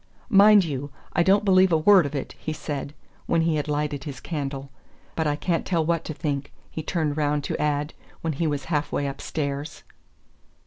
"Mind 0.31 0.65
you, 0.65 0.89
I 1.13 1.21
don't 1.21 1.45
believe 1.45 1.71
a 1.71 1.77
word 1.77 2.07
of 2.07 2.15
it," 2.15 2.33
he 2.39 2.53
said, 2.53 2.95
when 3.27 3.41
he 3.41 3.57
had 3.57 3.67
lighted 3.67 4.03
his 4.05 4.19
candle; 4.19 4.71
"but 5.15 5.27
I 5.27 5.35
can't 5.35 5.63
tell 5.63 5.85
what 5.85 6.03
to 6.05 6.13
think," 6.15 6.51
he 6.71 6.81
turned 6.81 7.17
round 7.17 7.43
to 7.43 7.61
add, 7.61 7.93
when 8.21 8.33
he 8.33 8.47
was 8.47 8.65
half 8.65 8.91
way 8.91 9.05
upstairs. 9.05 9.83